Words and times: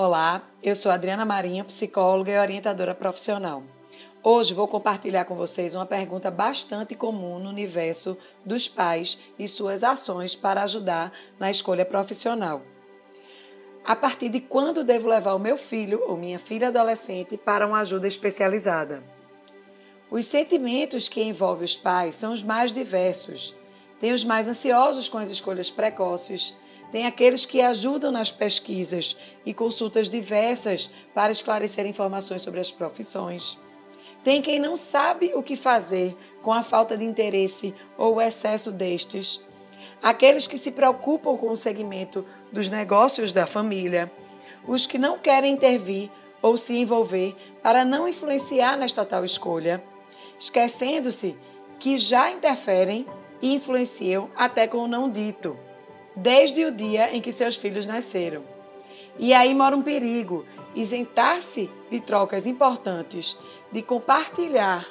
Olá, 0.00 0.42
eu 0.62 0.76
sou 0.76 0.92
Adriana 0.92 1.24
Marinho, 1.24 1.64
psicóloga 1.64 2.30
e 2.30 2.38
orientadora 2.38 2.94
profissional. 2.94 3.64
Hoje 4.22 4.54
vou 4.54 4.68
compartilhar 4.68 5.24
com 5.24 5.34
vocês 5.34 5.74
uma 5.74 5.84
pergunta 5.84 6.30
bastante 6.30 6.94
comum 6.94 7.40
no 7.40 7.48
universo 7.48 8.16
dos 8.44 8.68
pais 8.68 9.18
e 9.36 9.48
suas 9.48 9.82
ações 9.82 10.36
para 10.36 10.62
ajudar 10.62 11.12
na 11.36 11.50
escolha 11.50 11.84
profissional. 11.84 12.62
A 13.84 13.96
partir 13.96 14.28
de 14.28 14.38
quando 14.38 14.84
devo 14.84 15.08
levar 15.08 15.34
o 15.34 15.40
meu 15.40 15.58
filho 15.58 16.00
ou 16.06 16.16
minha 16.16 16.38
filha 16.38 16.68
adolescente 16.68 17.36
para 17.36 17.66
uma 17.66 17.80
ajuda 17.80 18.06
especializada? 18.06 19.02
Os 20.08 20.26
sentimentos 20.26 21.08
que 21.08 21.24
envolvem 21.24 21.64
os 21.64 21.76
pais 21.76 22.14
são 22.14 22.32
os 22.32 22.40
mais 22.44 22.72
diversos. 22.72 23.52
Tem 23.98 24.12
os 24.12 24.22
mais 24.22 24.48
ansiosos 24.48 25.08
com 25.08 25.18
as 25.18 25.28
escolhas 25.28 25.72
precoces, 25.72 26.54
tem 26.90 27.06
aqueles 27.06 27.44
que 27.44 27.60
ajudam 27.60 28.10
nas 28.10 28.30
pesquisas 28.30 29.16
e 29.44 29.52
consultas 29.52 30.08
diversas 30.08 30.90
para 31.14 31.30
esclarecer 31.30 31.86
informações 31.86 32.42
sobre 32.42 32.60
as 32.60 32.70
profissões. 32.70 33.58
Tem 34.24 34.40
quem 34.40 34.58
não 34.58 34.76
sabe 34.76 35.32
o 35.34 35.42
que 35.42 35.54
fazer 35.54 36.16
com 36.42 36.52
a 36.52 36.62
falta 36.62 36.96
de 36.96 37.04
interesse 37.04 37.74
ou 37.96 38.16
o 38.16 38.20
excesso 38.20 38.72
destes. 38.72 39.40
Aqueles 40.02 40.46
que 40.46 40.56
se 40.56 40.70
preocupam 40.70 41.36
com 41.36 41.50
o 41.50 41.56
segmento 41.56 42.24
dos 42.50 42.68
negócios 42.68 43.32
da 43.32 43.46
família. 43.46 44.10
Os 44.66 44.86
que 44.86 44.98
não 44.98 45.18
querem 45.18 45.54
intervir 45.54 46.10
ou 46.40 46.56
se 46.56 46.76
envolver 46.76 47.36
para 47.62 47.84
não 47.84 48.08
influenciar 48.08 48.76
nesta 48.76 49.04
tal 49.04 49.24
escolha, 49.24 49.82
esquecendo-se 50.38 51.36
que 51.78 51.98
já 51.98 52.30
interferem 52.30 53.06
e 53.42 53.54
influenciam 53.54 54.30
até 54.36 54.66
com 54.66 54.78
o 54.78 54.88
não 54.88 55.10
dito 55.10 55.58
desde 56.18 56.64
o 56.64 56.72
dia 56.72 57.14
em 57.14 57.20
que 57.20 57.32
seus 57.32 57.56
filhos 57.56 57.86
nasceram. 57.86 58.42
E 59.18 59.32
aí 59.32 59.54
mora 59.54 59.76
um 59.76 59.82
perigo: 59.82 60.44
isentar-se 60.74 61.70
de 61.90 62.00
trocas 62.00 62.46
importantes, 62.46 63.38
de 63.70 63.82
compartilhar 63.82 64.86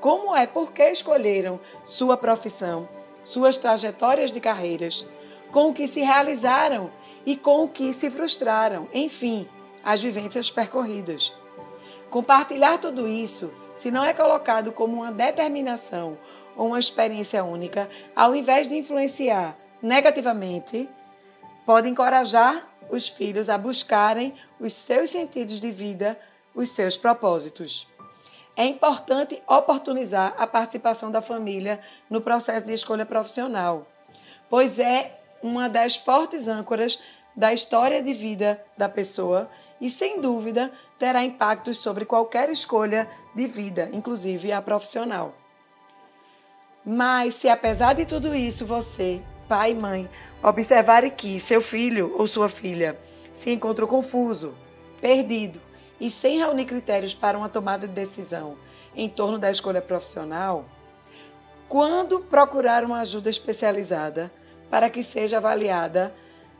como 0.00 0.34
é, 0.34 0.46
por 0.46 0.72
que 0.72 0.88
escolheram 0.90 1.58
sua 1.84 2.16
profissão, 2.16 2.88
suas 3.24 3.56
trajetórias 3.56 4.30
de 4.30 4.40
carreiras, 4.40 5.06
com 5.50 5.70
o 5.70 5.74
que 5.74 5.88
se 5.88 6.00
realizaram 6.00 6.90
e 7.26 7.36
com 7.36 7.64
o 7.64 7.68
que 7.68 7.92
se 7.92 8.08
frustraram, 8.10 8.88
enfim, 8.94 9.48
as 9.82 10.02
vivências 10.02 10.50
percorridas. 10.50 11.34
Compartilhar 12.10 12.78
tudo 12.78 13.08
isso, 13.08 13.52
se 13.74 13.90
não 13.90 14.04
é 14.04 14.14
colocado 14.14 14.72
como 14.72 14.98
uma 14.98 15.12
determinação 15.12 16.16
ou 16.56 16.68
uma 16.68 16.78
experiência 16.78 17.44
única, 17.44 17.90
ao 18.14 18.34
invés 18.34 18.68
de 18.68 18.76
influenciar 18.76 19.56
negativamente, 19.82 20.88
pode 21.64 21.88
encorajar 21.88 22.68
os 22.90 23.08
filhos 23.08 23.48
a 23.48 23.58
buscarem 23.58 24.34
os 24.58 24.72
seus 24.72 25.10
sentidos 25.10 25.60
de 25.60 25.70
vida, 25.70 26.18
os 26.54 26.70
seus 26.70 26.96
propósitos. 26.96 27.86
É 28.56 28.66
importante 28.66 29.40
oportunizar 29.46 30.34
a 30.36 30.46
participação 30.46 31.10
da 31.10 31.22
família 31.22 31.80
no 32.10 32.20
processo 32.20 32.66
de 32.66 32.72
escolha 32.72 33.06
profissional, 33.06 33.86
pois 34.50 34.78
é 34.78 35.20
uma 35.42 35.68
das 35.68 35.96
fortes 35.96 36.48
âncoras 36.48 36.98
da 37.36 37.52
história 37.52 38.02
de 38.02 38.12
vida 38.12 38.60
da 38.76 38.88
pessoa 38.88 39.48
e, 39.80 39.88
sem 39.88 40.20
dúvida, 40.20 40.72
terá 40.98 41.24
impactos 41.24 41.78
sobre 41.78 42.04
qualquer 42.04 42.50
escolha 42.50 43.08
de 43.32 43.46
vida, 43.46 43.88
inclusive 43.92 44.50
a 44.50 44.60
profissional. 44.60 45.32
Mas 46.84 47.34
se 47.34 47.48
apesar 47.48 47.92
de 47.92 48.04
tudo 48.04 48.34
isso 48.34 48.66
você 48.66 49.22
pai 49.48 49.72
e 49.72 49.74
mãe 49.74 50.08
observarem 50.42 51.10
que 51.10 51.40
seu 51.40 51.60
filho 51.60 52.14
ou 52.18 52.26
sua 52.26 52.48
filha 52.48 52.98
se 53.32 53.50
encontrou 53.50 53.88
confuso, 53.88 54.54
perdido 55.00 55.60
e 56.00 56.10
sem 56.10 56.38
reunir 56.38 56.66
critérios 56.66 57.14
para 57.14 57.36
uma 57.36 57.48
tomada 57.48 57.86
de 57.86 57.94
decisão 57.94 58.56
em 58.94 59.08
torno 59.08 59.38
da 59.38 59.50
escolha 59.50 59.80
profissional, 59.80 60.64
quando 61.68 62.20
procurar 62.20 62.84
uma 62.84 63.00
ajuda 63.00 63.30
especializada 63.30 64.30
para 64.70 64.90
que 64.90 65.02
seja 65.02 65.38
avaliada 65.38 66.14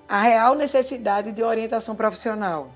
a 0.09 0.21
real 0.21 0.55
necessidade 0.55 1.33
de 1.33 1.43
orientação 1.43 1.95
profissional. 1.95 2.71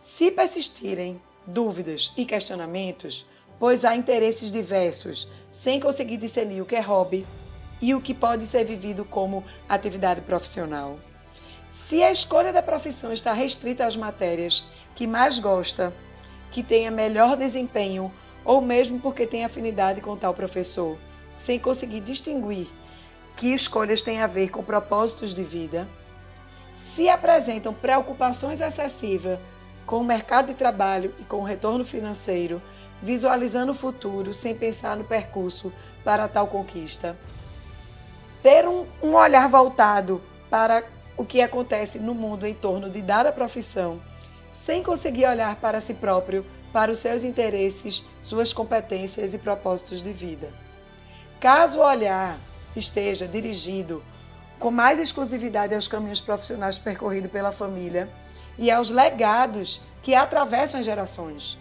Se 0.00 0.30
persistirem 0.30 1.20
dúvidas 1.46 2.12
e 2.16 2.24
questionamentos, 2.24 3.26
pois 3.58 3.84
há 3.84 3.94
interesses 3.94 4.50
diversos, 4.50 5.28
sem 5.50 5.78
conseguir 5.78 6.16
discernir 6.16 6.60
o 6.60 6.66
que 6.66 6.76
é 6.76 6.80
hobby, 6.80 7.26
e 7.84 7.94
o 7.94 8.00
que 8.00 8.14
pode 8.14 8.46
ser 8.46 8.64
vivido 8.64 9.04
como 9.04 9.44
atividade 9.68 10.22
profissional. 10.22 10.98
Se 11.68 12.02
a 12.02 12.10
escolha 12.10 12.50
da 12.50 12.62
profissão 12.62 13.12
está 13.12 13.34
restrita 13.34 13.84
às 13.84 13.94
matérias 13.94 14.64
que 14.94 15.06
mais 15.06 15.38
gosta, 15.38 15.92
que 16.50 16.62
tenha 16.62 16.90
melhor 16.90 17.36
desempenho 17.36 18.10
ou 18.42 18.62
mesmo 18.62 18.98
porque 19.00 19.26
tem 19.26 19.44
afinidade 19.44 20.00
com 20.00 20.16
tal 20.16 20.32
professor, 20.32 20.96
sem 21.36 21.58
conseguir 21.58 22.00
distinguir 22.00 22.68
que 23.36 23.52
escolhas 23.52 24.02
têm 24.02 24.22
a 24.22 24.26
ver 24.26 24.48
com 24.48 24.64
propósitos 24.64 25.34
de 25.34 25.44
vida, 25.44 25.86
se 26.74 27.10
apresentam 27.10 27.74
preocupações 27.74 28.62
excessivas 28.62 29.38
com 29.84 29.98
o 29.98 30.04
mercado 30.04 30.46
de 30.46 30.54
trabalho 30.54 31.14
e 31.20 31.24
com 31.24 31.40
o 31.40 31.44
retorno 31.44 31.84
financeiro, 31.84 32.62
visualizando 33.02 33.72
o 33.72 33.74
futuro 33.74 34.32
sem 34.32 34.54
pensar 34.54 34.96
no 34.96 35.04
percurso 35.04 35.70
para 36.02 36.26
tal 36.28 36.46
conquista, 36.46 37.14
ter 38.44 38.68
um, 38.68 38.86
um 39.02 39.14
olhar 39.14 39.48
voltado 39.48 40.20
para 40.50 40.84
o 41.16 41.24
que 41.24 41.40
acontece 41.40 41.98
no 41.98 42.14
mundo 42.14 42.46
em 42.46 42.52
torno 42.52 42.90
de 42.90 43.00
dar 43.00 43.26
a 43.26 43.32
profissão, 43.32 43.98
sem 44.50 44.82
conseguir 44.82 45.24
olhar 45.24 45.56
para 45.56 45.80
si 45.80 45.94
próprio, 45.94 46.44
para 46.70 46.92
os 46.92 46.98
seus 46.98 47.24
interesses, 47.24 48.04
suas 48.22 48.52
competências 48.52 49.32
e 49.32 49.38
propósitos 49.38 50.02
de 50.02 50.12
vida. 50.12 50.52
Caso 51.40 51.78
o 51.78 51.82
olhar 51.82 52.38
esteja 52.76 53.26
dirigido 53.26 54.04
com 54.58 54.70
mais 54.70 54.98
exclusividade 54.98 55.74
aos 55.74 55.88
caminhos 55.88 56.20
profissionais 56.20 56.78
percorridos 56.78 57.30
pela 57.30 57.50
família 57.50 58.10
e 58.58 58.70
aos 58.70 58.90
legados 58.90 59.80
que 60.02 60.14
atravessam 60.14 60.80
as 60.80 60.84
gerações. 60.84 61.58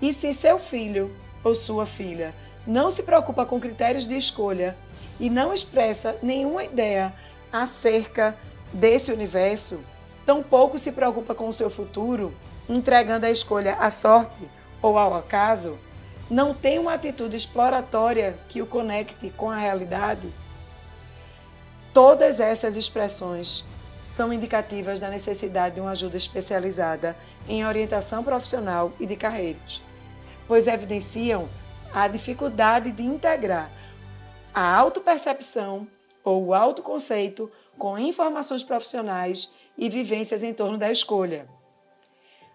E 0.00 0.12
se 0.12 0.34
seu 0.34 0.58
filho 0.58 1.10
ou 1.42 1.54
sua 1.54 1.86
filha 1.86 2.34
não 2.66 2.90
se 2.90 3.02
preocupa 3.02 3.46
com 3.46 3.58
critérios 3.58 4.06
de 4.06 4.14
escolha 4.14 4.76
e 5.18 5.30
não 5.30 5.52
expressa 5.52 6.16
nenhuma 6.22 6.64
ideia 6.64 7.12
acerca 7.52 8.36
desse 8.72 9.12
universo, 9.12 9.80
tampouco 10.24 10.78
se 10.78 10.92
preocupa 10.92 11.34
com 11.34 11.48
o 11.48 11.52
seu 11.52 11.68
futuro, 11.68 12.34
entregando 12.68 13.26
a 13.26 13.30
escolha 13.30 13.74
à 13.74 13.90
sorte 13.90 14.48
ou 14.80 14.96
ao 14.96 15.14
acaso, 15.14 15.78
não 16.30 16.54
tem 16.54 16.78
uma 16.78 16.94
atitude 16.94 17.36
exploratória 17.36 18.38
que 18.48 18.62
o 18.62 18.66
conecte 18.66 19.30
com 19.30 19.50
a 19.50 19.56
realidade, 19.56 20.32
todas 21.92 22.40
essas 22.40 22.76
expressões 22.76 23.64
são 24.00 24.32
indicativas 24.32 24.98
da 24.98 25.08
necessidade 25.08 25.76
de 25.76 25.80
uma 25.80 25.92
ajuda 25.92 26.16
especializada 26.16 27.16
em 27.48 27.64
orientação 27.64 28.24
profissional 28.24 28.92
e 28.98 29.06
de 29.06 29.14
carreiras, 29.14 29.82
pois 30.48 30.66
evidenciam 30.66 31.48
a 31.94 32.08
dificuldade 32.08 32.90
de 32.90 33.02
integrar 33.02 33.70
a 34.54 34.76
autopercepção 34.76 35.88
ou 36.22 36.46
o 36.46 36.54
autoconceito 36.54 37.50
com 37.78 37.98
informações 37.98 38.62
profissionais 38.62 39.50
e 39.78 39.88
vivências 39.88 40.42
em 40.42 40.52
torno 40.52 40.76
da 40.76 40.92
escolha. 40.92 41.48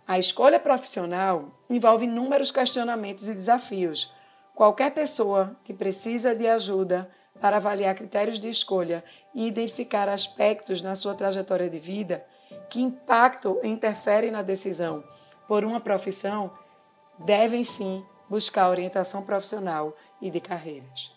A 0.07 0.19
escolha 0.19 0.59
profissional 0.59 1.51
envolve 1.69 2.05
inúmeros 2.05 2.51
questionamentos 2.51 3.27
e 3.27 3.33
desafios. 3.33 4.13
Qualquer 4.53 4.91
pessoa 4.91 5.57
que 5.63 5.73
precisa 5.73 6.35
de 6.35 6.47
ajuda 6.47 7.09
para 7.41 7.57
avaliar 7.57 7.95
critérios 7.95 8.39
de 8.39 8.47
escolha 8.47 9.03
e 9.33 9.47
identificar 9.47 10.07
aspectos 10.07 10.81
na 10.81 10.95
sua 10.95 11.15
trajetória 11.15 11.69
de 11.69 11.79
vida 11.79 12.25
que 12.69 12.81
impactam 12.81 13.59
e 13.63 13.67
interferem 13.67 14.31
na 14.31 14.41
decisão 14.41 15.03
por 15.47 15.65
uma 15.65 15.79
profissão, 15.79 16.51
devem 17.19 17.63
sim 17.63 18.05
buscar 18.29 18.69
orientação 18.69 19.23
profissional 19.23 19.95
e 20.21 20.29
de 20.29 20.39
carreiras. 20.39 21.16